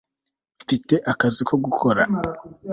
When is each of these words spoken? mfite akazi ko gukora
mfite 0.63 0.95
akazi 1.11 1.41
ko 1.49 1.55
gukora 1.65 2.01